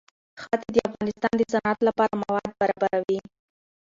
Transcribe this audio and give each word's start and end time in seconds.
ښتې 0.41 0.69
د 0.75 0.77
افغانستان 0.87 1.33
د 1.37 1.41
صنعت 1.53 1.79
لپاره 1.87 2.13
مواد 2.23 2.49
برابروي. 2.61 3.19